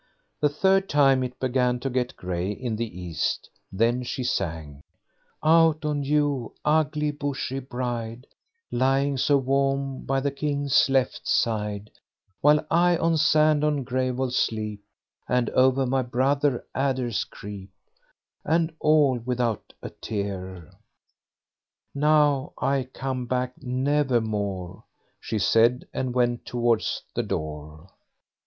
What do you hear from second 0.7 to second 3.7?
time it began, to get gray in the east;